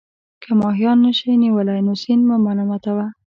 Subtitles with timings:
[0.43, 3.05] که ماهیان نه شئ نیولای نو سیند مه ملامتوه.